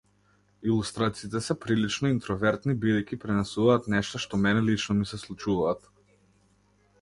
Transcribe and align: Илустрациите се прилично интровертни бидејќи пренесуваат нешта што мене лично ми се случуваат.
Илустрациите 0.69 1.41
се 1.47 1.55
прилично 1.65 2.11
интровертни 2.13 2.75
бидејќи 2.85 3.19
пренесуваат 3.25 3.91
нешта 3.97 4.23
што 4.25 4.41
мене 4.47 4.65
лично 4.71 4.97
ми 5.03 5.07
се 5.13 5.21
случуваат. 5.27 5.87